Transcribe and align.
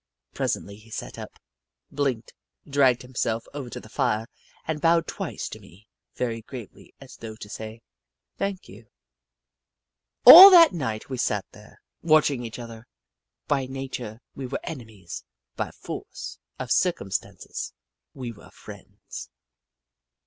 Pre 0.33 0.47
sently 0.47 0.79
he 0.79 0.89
sat 0.89 1.19
up, 1.19 1.37
blinked, 1.91 2.33
dragged 2.67 3.03
himself 3.03 3.45
over 3.53 3.69
to 3.69 3.79
the 3.79 3.87
fire, 3.87 4.25
and 4.67 4.81
bowed 4.81 5.05
twice 5.05 5.47
to 5.49 5.59
me, 5.59 5.87
very 6.15 6.41
gravely, 6.41 6.95
as 6.99 7.17
though 7.17 7.35
to 7.35 7.47
say," 7.47 7.83
Thank 8.39 8.67
you." 8.67 8.87
All 10.25 10.49
that 10.49 10.73
night 10.73 11.09
we 11.11 11.17
sat 11.19 11.45
there, 11.51 11.79
watching 12.01 12.43
each 12.43 12.55
212 12.55 12.87
The 12.87 13.45
Book 13.45 13.45
of 13.45 13.47
Clever 13.47 13.67
Beasts 13.67 13.99
other. 13.99 14.07
By 14.09 14.11
nature 14.11 14.21
we 14.33 14.47
were 14.47 14.59
enemies; 14.63 15.23
by 15.55 15.69
force 15.69 16.39
of 16.57 16.71
circumstances 16.71 17.71
we 18.15 18.31
were 18.31 18.49
friends. 18.49 19.29